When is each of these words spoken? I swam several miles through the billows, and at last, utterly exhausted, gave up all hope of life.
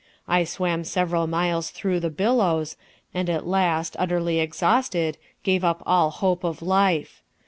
I 0.27 0.45
swam 0.45 0.83
several 0.83 1.27
miles 1.27 1.69
through 1.69 1.99
the 1.99 2.09
billows, 2.09 2.75
and 3.13 3.29
at 3.29 3.45
last, 3.45 3.95
utterly 3.99 4.39
exhausted, 4.39 5.19
gave 5.43 5.63
up 5.63 5.83
all 5.85 6.09
hope 6.09 6.43
of 6.43 6.63
life. 6.63 7.21